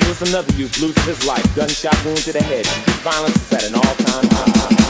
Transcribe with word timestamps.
another 0.00 0.54
youth 0.54 0.80
loses 0.80 1.04
his 1.04 1.26
life. 1.26 1.44
Gunshot 1.54 2.04
wound 2.04 2.18
to 2.18 2.32
the 2.32 2.42
head. 2.42 2.66
Violence 3.02 3.36
is 3.36 3.52
at 3.52 3.64
an 3.68 3.74
all-time 3.74 4.28
high. 4.30 4.81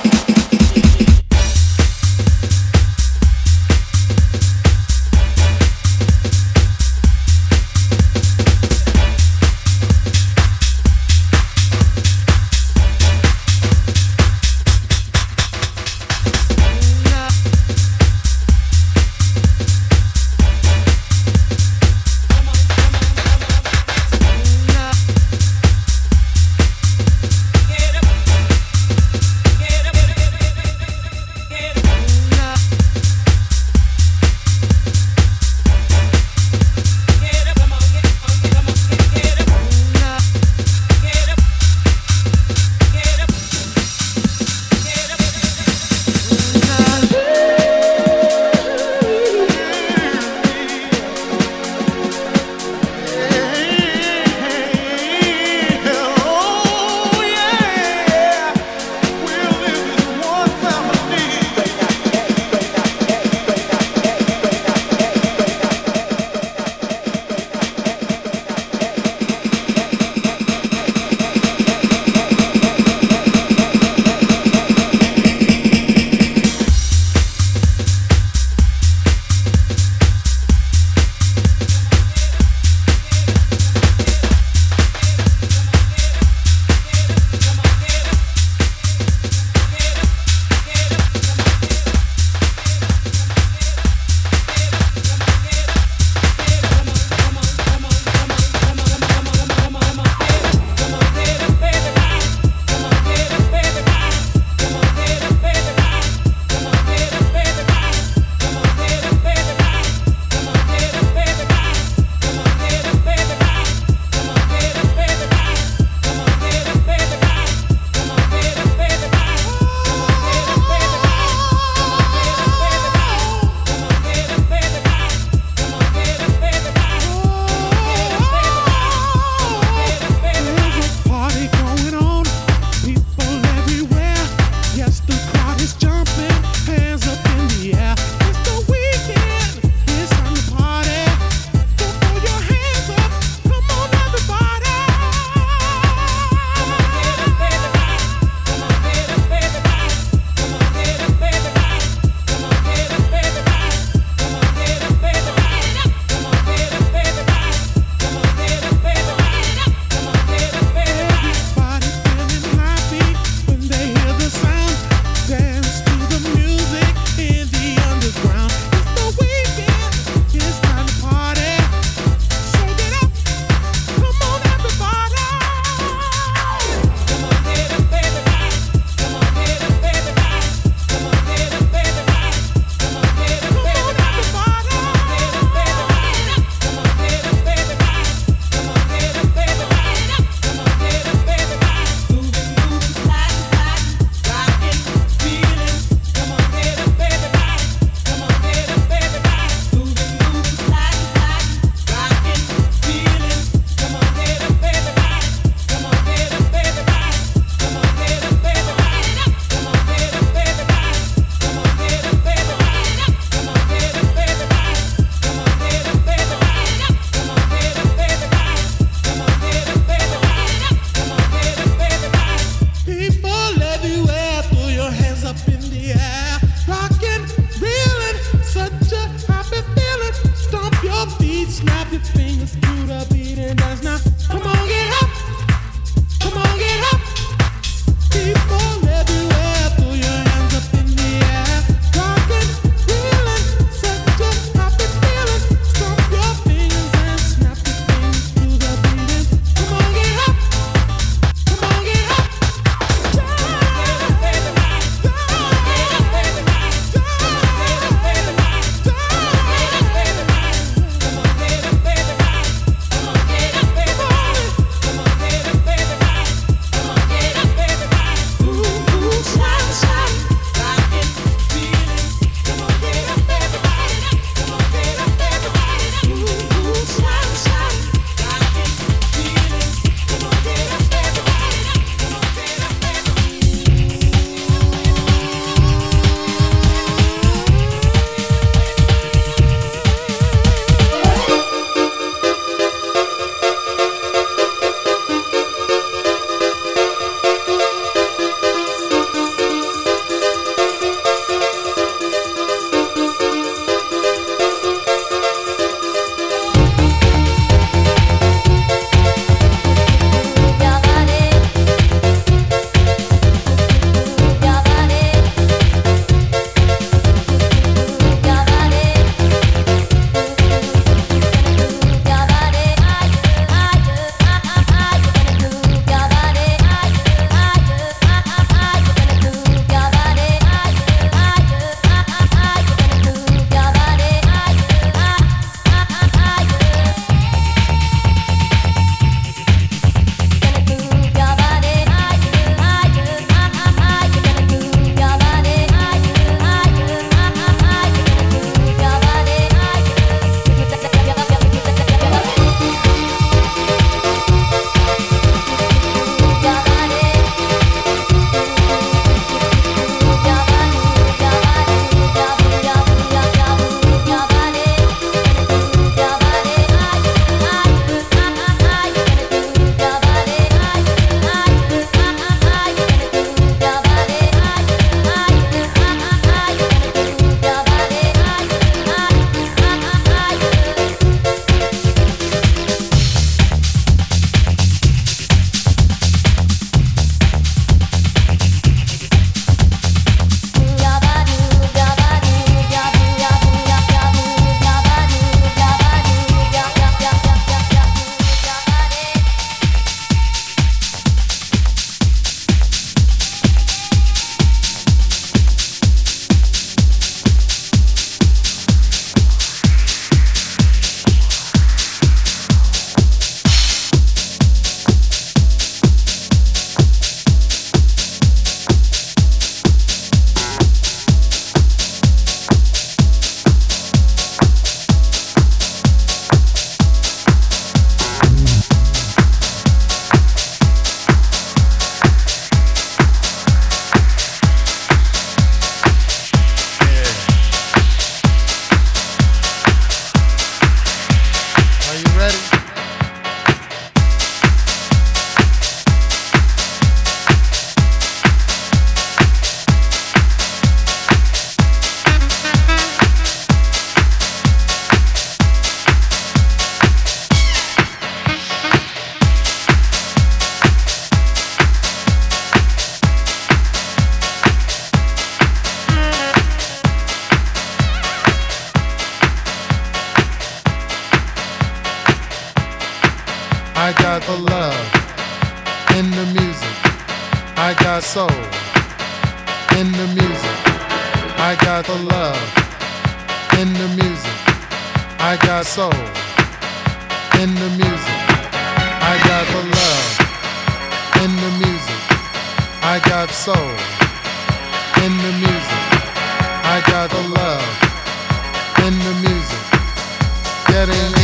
getting 500.72 501.21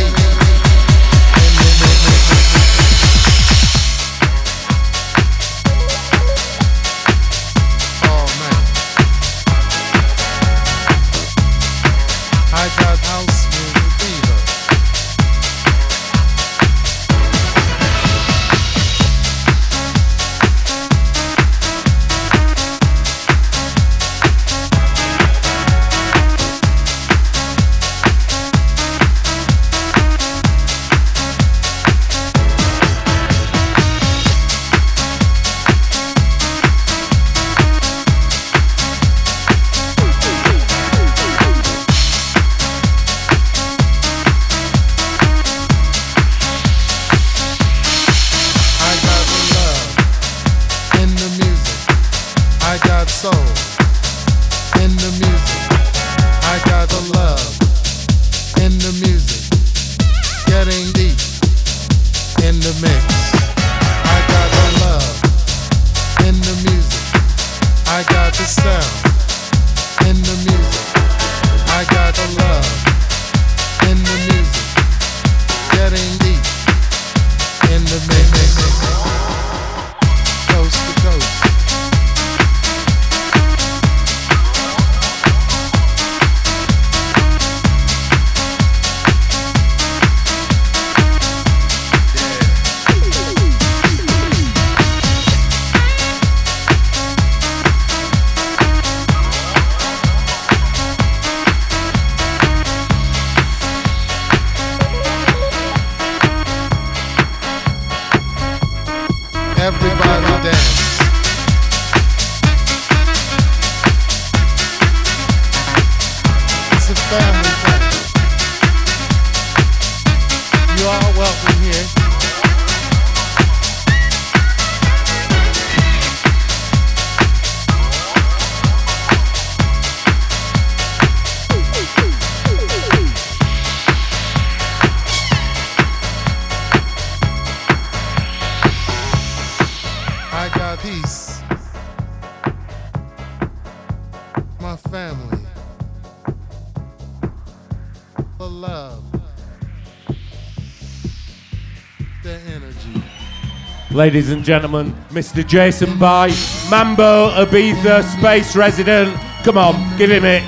Ladies 153.99 154.31
and 154.31 154.45
gentlemen, 154.45 154.95
Mr. 155.09 155.45
Jason 155.45 155.99
Bye, 155.99 156.33
Mambo 156.69 157.31
Ibiza, 157.31 158.01
space 158.17 158.55
resident. 158.55 159.13
Come 159.43 159.57
on, 159.57 159.75
give 159.97 160.09
him 160.09 160.23
it. 160.23 160.41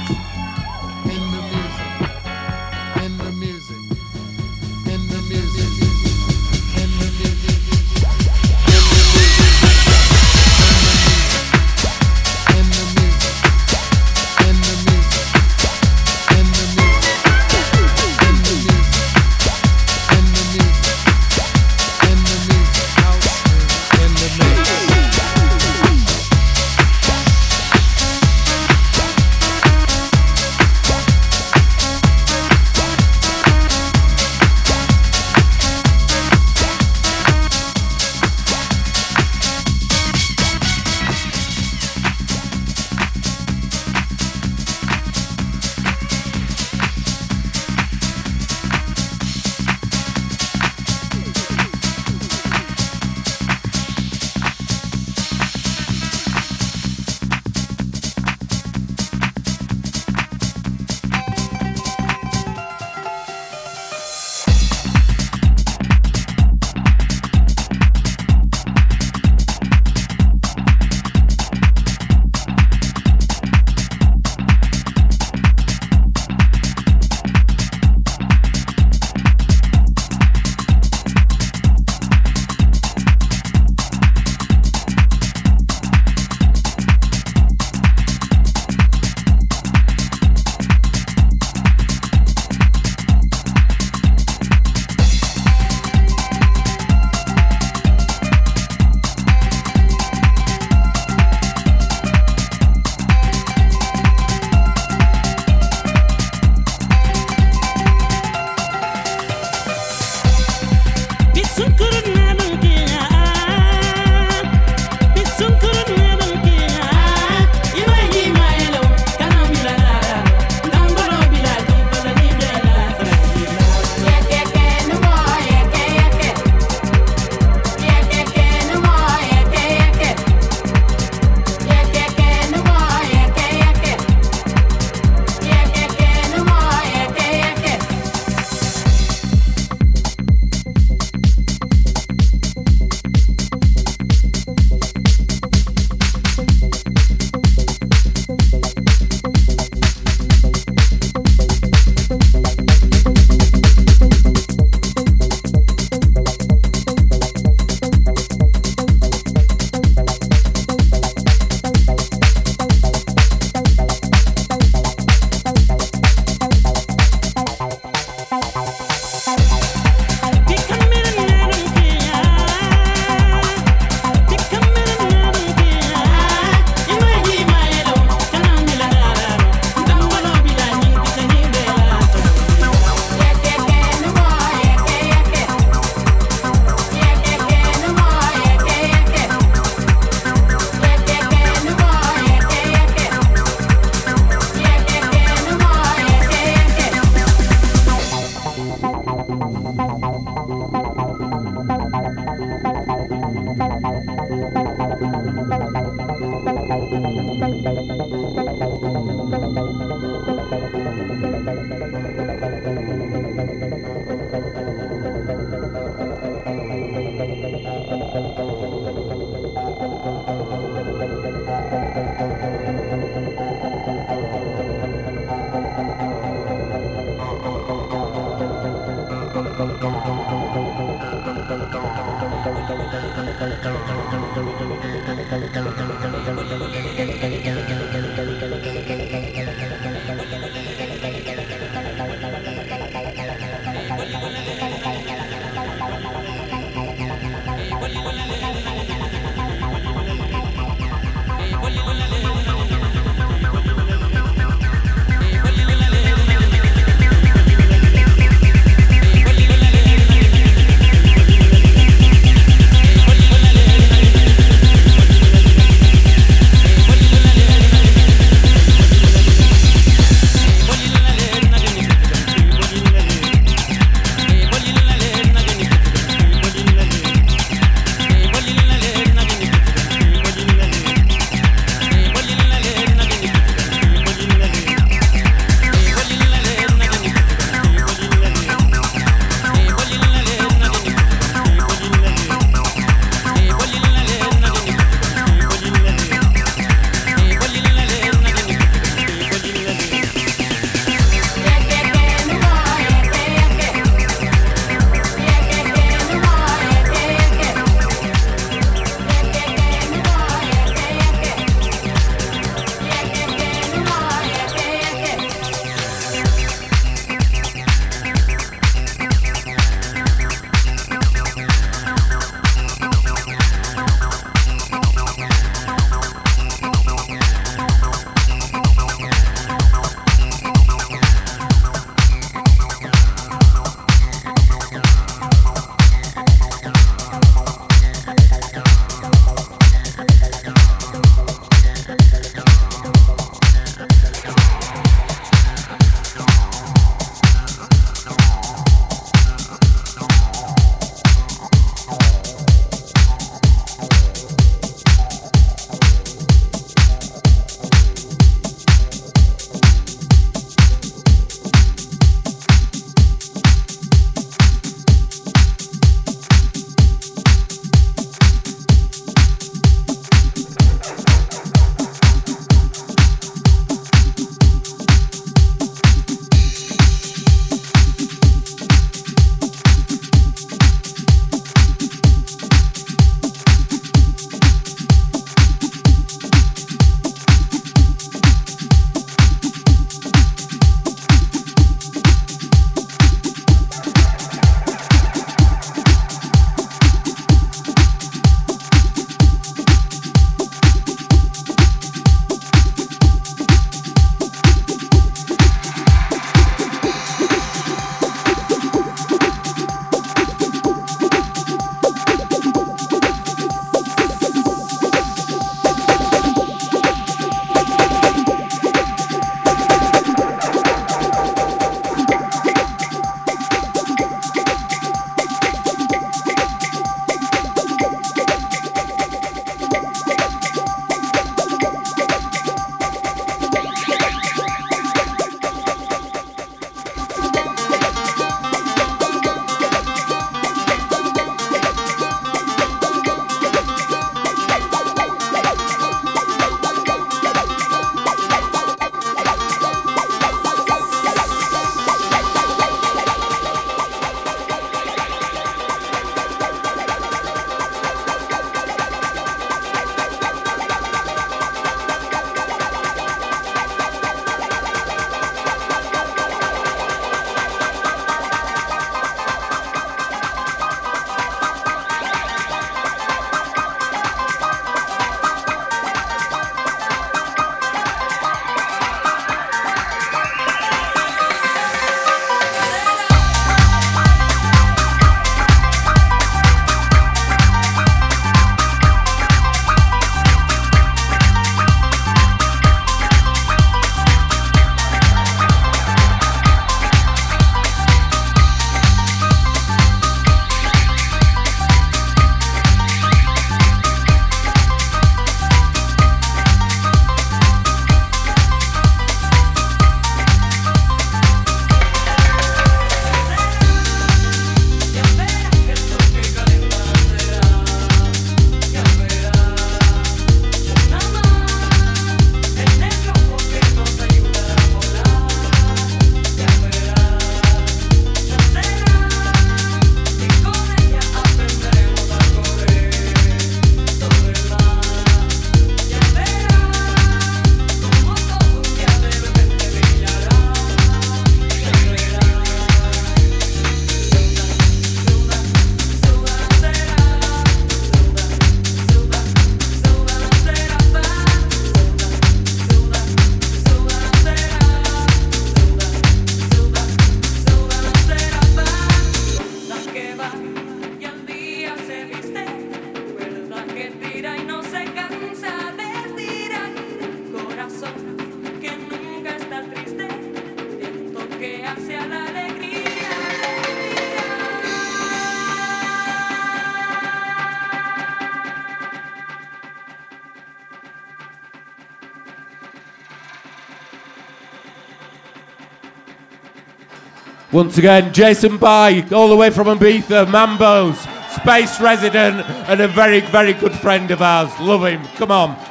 Once 587.52 587.78
again, 587.78 588.14
Jason 588.14 588.58
Bye, 588.58 589.06
all 589.12 589.28
the 589.28 589.36
way 589.36 589.50
from 589.50 589.68
Ibiza, 589.68 590.26
Mambo's 590.30 590.98
space 591.42 591.82
resident, 591.82 592.46
and 592.70 592.80
a 592.80 592.88
very, 592.88 593.20
very 593.20 593.52
good 593.52 593.74
friend 593.74 594.10
of 594.10 594.22
ours. 594.22 594.50
Love 594.62 594.86
him. 594.86 595.04
Come 595.18 595.32
on. 595.32 595.71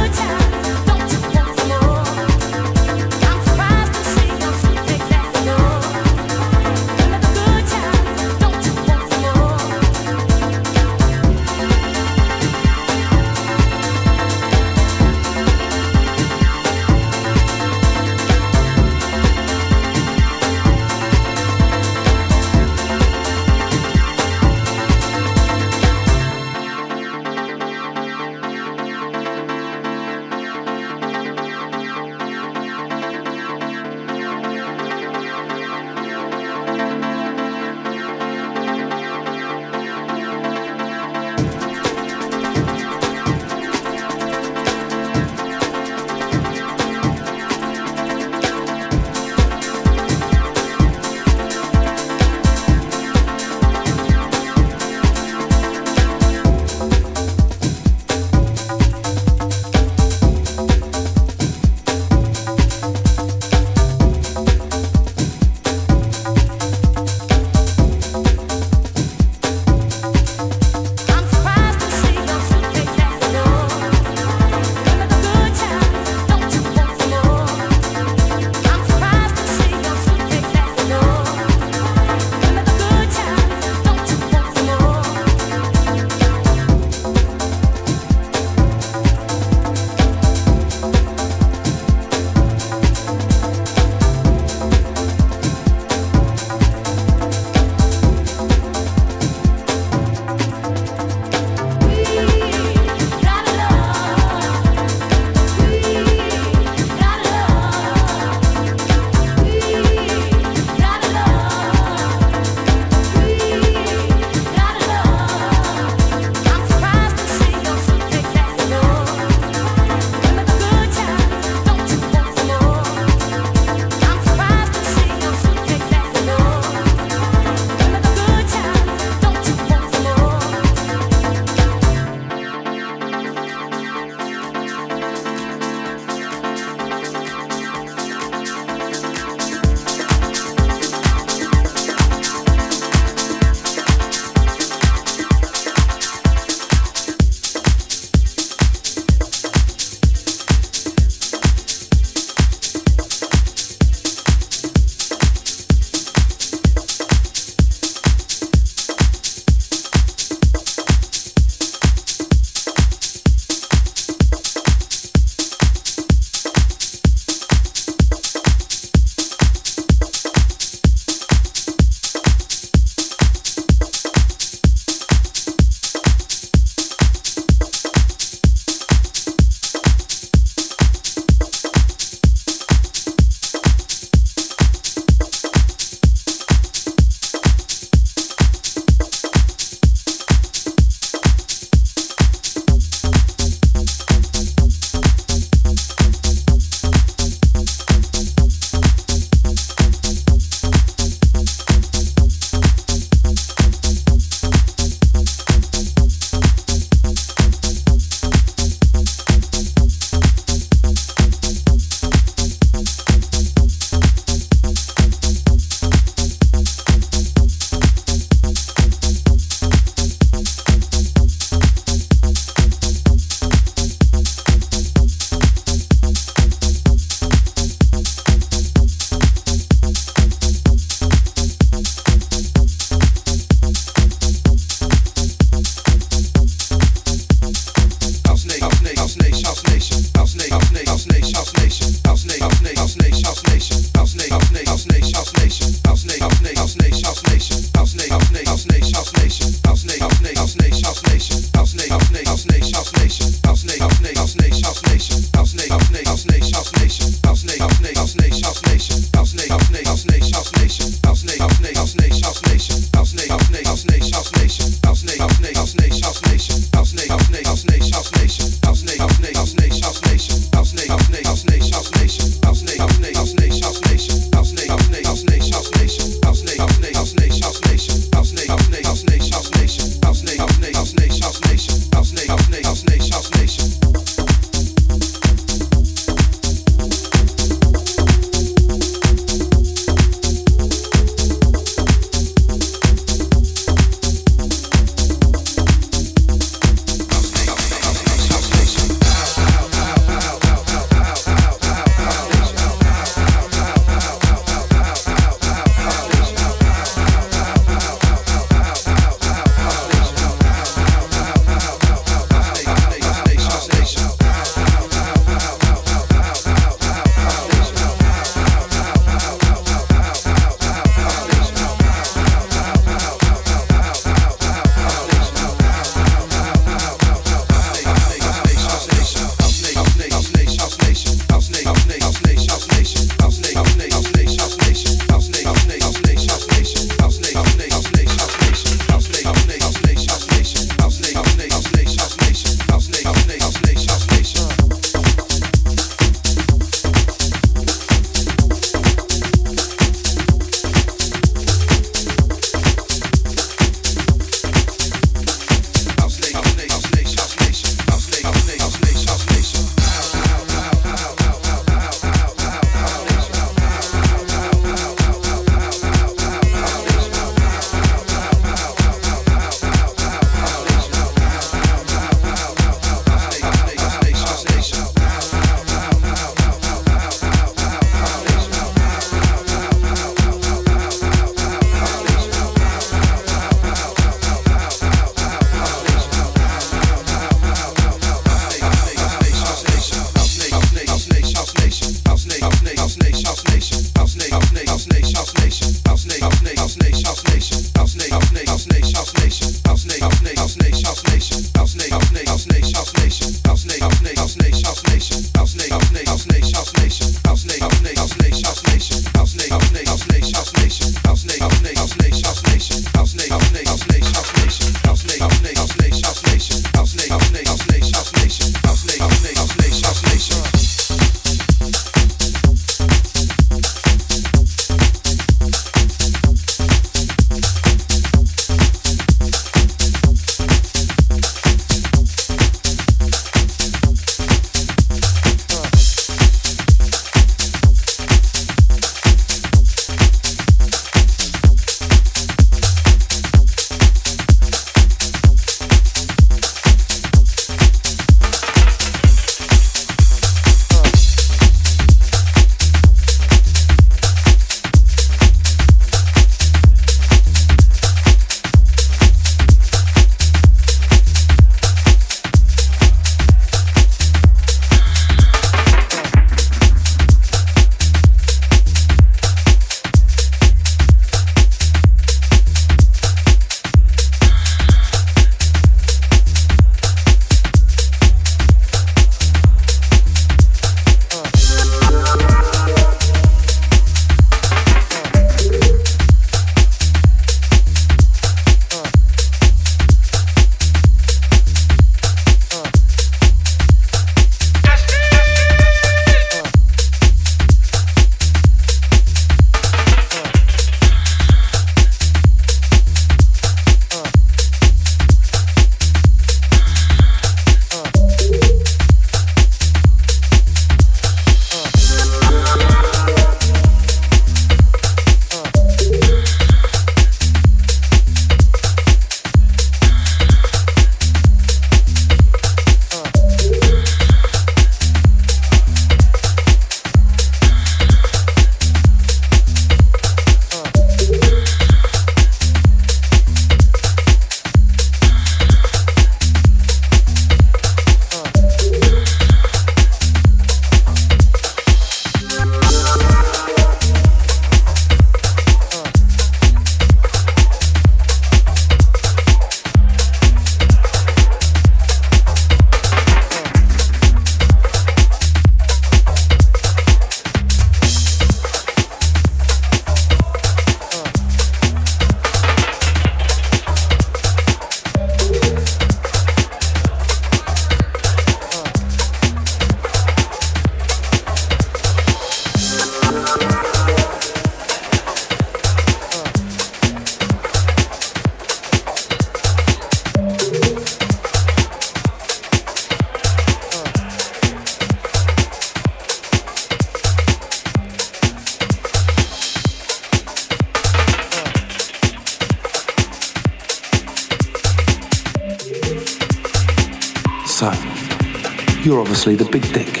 Obviously 599.28 599.44
the 599.44 599.50
big 599.50 599.72
dick. 599.74 600.00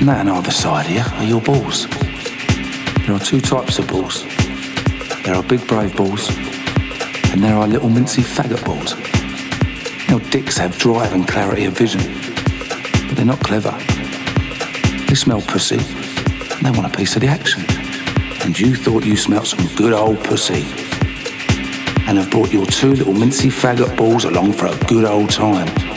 And 0.00 0.08
that 0.08 0.20
on 0.20 0.28
either 0.28 0.50
side 0.50 0.86
here 0.86 1.04
are 1.06 1.24
your 1.24 1.40
balls. 1.40 1.86
There 3.06 3.14
are 3.14 3.20
two 3.20 3.40
types 3.40 3.78
of 3.78 3.86
balls. 3.86 4.24
There 5.24 5.34
are 5.34 5.42
big 5.42 5.66
brave 5.68 5.96
balls, 5.96 6.28
and 7.30 7.42
there 7.42 7.54
are 7.54 7.68
little 7.68 7.88
mincy 7.88 8.24
faggot 8.24 8.64
balls. 8.64 8.94
Now 10.08 10.18
dicks 10.30 10.56
have 10.56 10.76
drive 10.78 11.12
and 11.12 11.28
clarity 11.28 11.64
of 11.66 11.74
vision, 11.74 12.00
but 13.06 13.16
they're 13.16 13.24
not 13.24 13.40
clever. 13.40 13.70
They 15.06 15.14
smell 15.14 15.40
pussy, 15.40 15.78
and 15.78 16.66
they 16.66 16.70
want 16.70 16.92
a 16.92 16.96
piece 16.96 17.14
of 17.14 17.22
the 17.22 17.28
action. 17.28 17.64
And 18.42 18.58
you 18.58 18.74
thought 18.74 19.04
you 19.04 19.16
smelt 19.16 19.46
some 19.46 19.66
good 19.76 19.92
old 19.92 20.22
pussy, 20.24 20.64
and 22.06 22.18
have 22.18 22.30
brought 22.30 22.52
your 22.52 22.66
two 22.66 22.94
little 22.94 23.14
mincy 23.14 23.50
faggot 23.50 23.96
balls 23.96 24.24
along 24.24 24.54
for 24.54 24.66
a 24.66 24.76
good 24.86 25.04
old 25.04 25.30
time. 25.30 25.93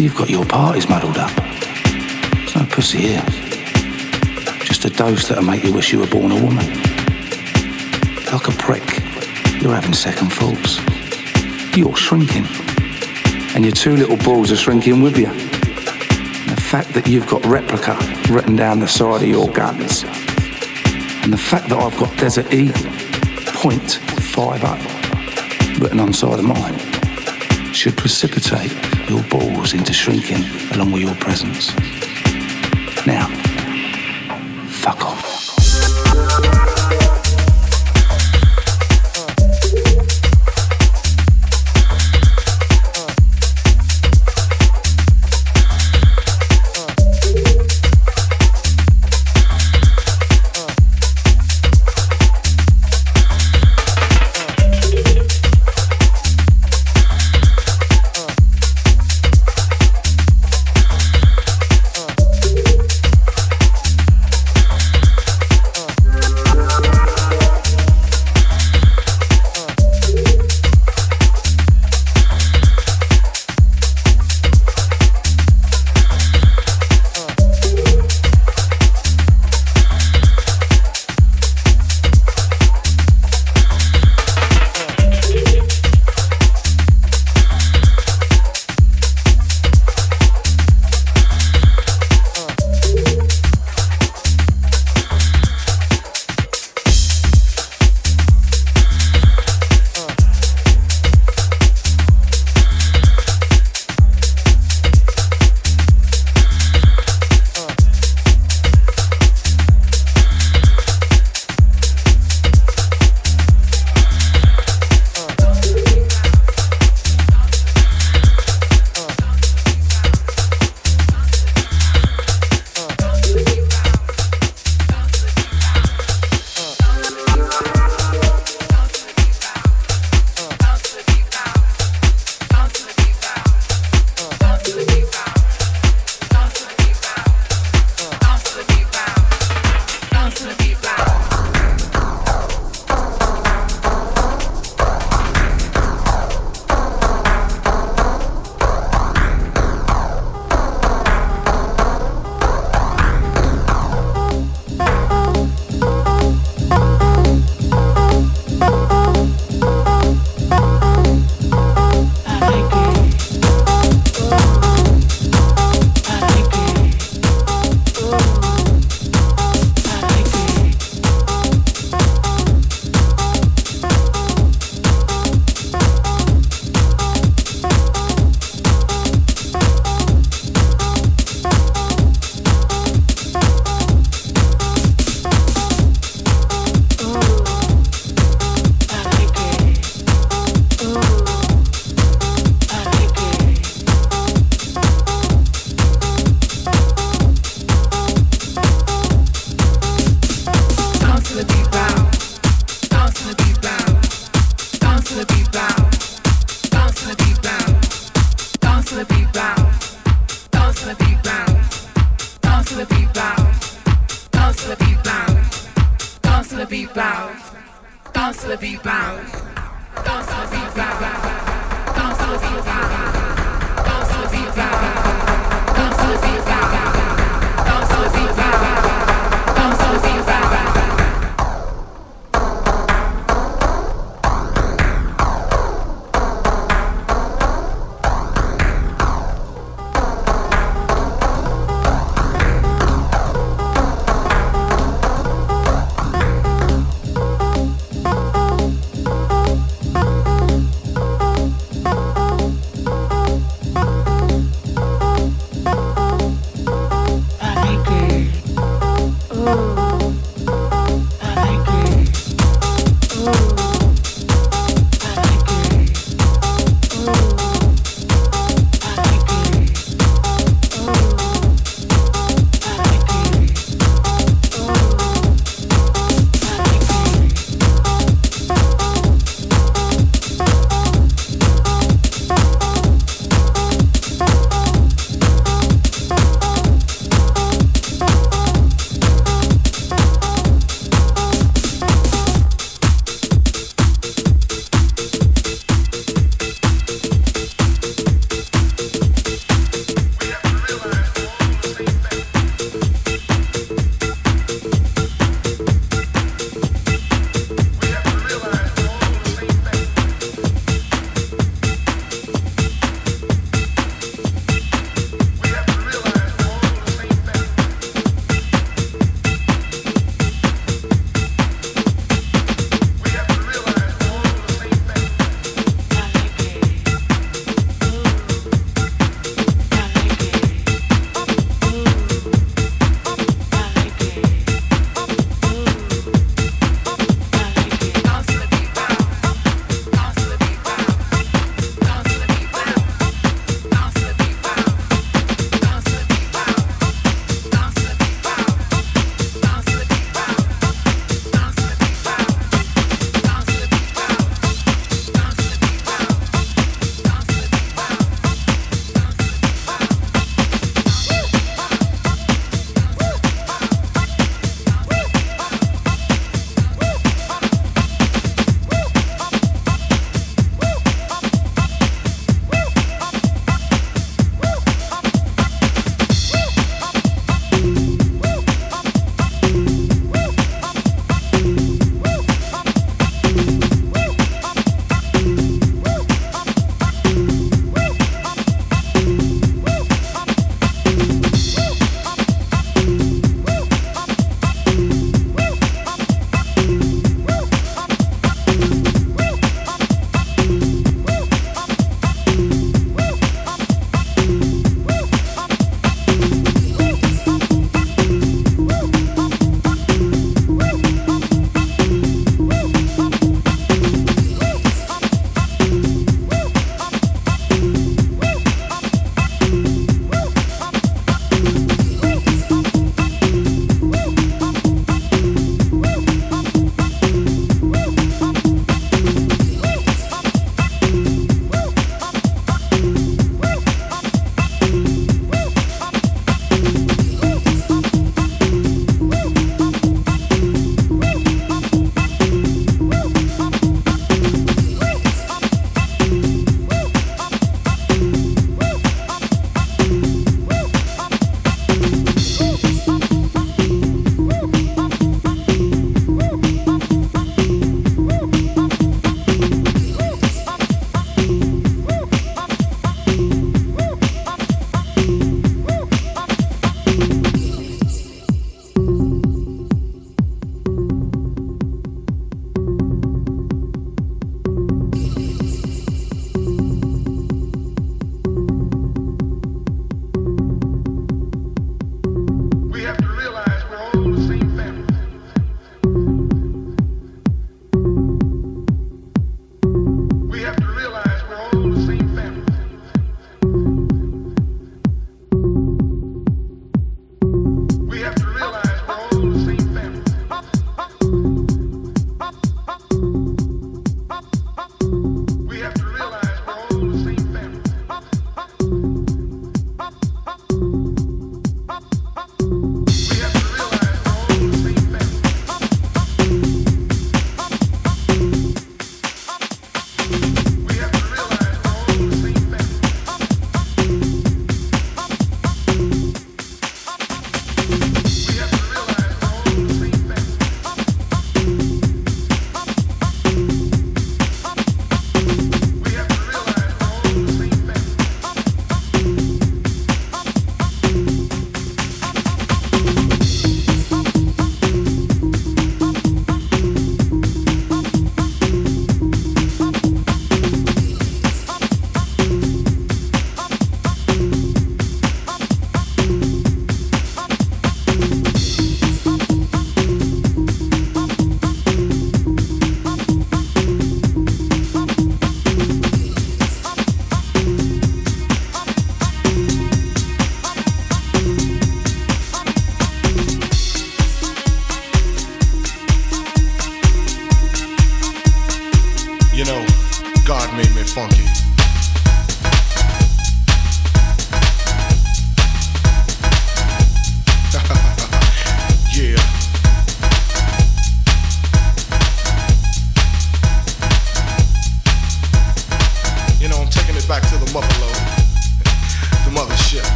You've 0.00 0.16
got 0.16 0.30
your 0.30 0.46
parties 0.46 0.88
muddled 0.88 1.18
up. 1.18 1.30
There's 1.36 2.56
no 2.56 2.64
pussy 2.64 3.00
here. 3.00 3.22
Just 4.64 4.86
a 4.86 4.88
dose 4.88 5.28
that'll 5.28 5.44
make 5.44 5.62
you 5.62 5.74
wish 5.74 5.92
you 5.92 5.98
were 5.98 6.06
born 6.06 6.32
a 6.32 6.42
woman. 6.42 6.66
Like 8.32 8.48
a 8.48 8.52
prick, 8.52 9.02
you're 9.60 9.74
having 9.74 9.92
second 9.92 10.32
thoughts. 10.32 10.78
You're 11.76 11.94
shrinking. 11.94 12.46
And 13.54 13.62
your 13.62 13.74
two 13.74 13.94
little 13.94 14.16
balls 14.16 14.50
are 14.50 14.56
shrinking 14.56 15.02
with 15.02 15.18
you. 15.18 15.26
And 15.26 16.48
the 16.48 16.62
fact 16.62 16.94
that 16.94 17.06
you've 17.06 17.28
got 17.28 17.44
replica 17.44 17.94
written 18.30 18.56
down 18.56 18.80
the 18.80 18.88
side 18.88 19.20
of 19.20 19.28
your 19.28 19.50
guns. 19.50 20.04
And 21.22 21.30
the 21.30 21.36
fact 21.36 21.68
that 21.68 21.78
I've 21.78 21.98
got 21.98 22.16
Desert 22.16 22.50
Eagle, 22.54 22.90
point 23.52 23.92
five 24.32 24.64
up, 24.64 24.78
written 25.78 26.00
on 26.00 26.06
the 26.06 26.14
side 26.14 26.38
of 26.38 26.46
mine, 26.46 26.89
should 27.72 27.96
precipitate 27.96 28.72
your 29.08 29.22
balls 29.24 29.74
into 29.74 29.92
shrinking 29.92 30.44
along 30.72 30.92
with 30.92 31.02
your 31.02 31.14
presence. 31.16 31.74
Now, 33.06 33.26
fuck 34.68 35.04
off. 35.04 35.19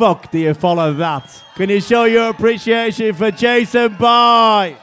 Fuck 0.00 0.30
do 0.30 0.38
you 0.38 0.54
follow 0.54 0.94
that? 0.94 1.44
Can 1.56 1.68
you 1.68 1.78
show 1.78 2.04
your 2.04 2.30
appreciation 2.30 3.14
for 3.14 3.30
Jason 3.30 3.96
Bye? 3.96 4.78